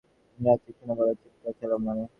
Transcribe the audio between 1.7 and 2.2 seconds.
মানে?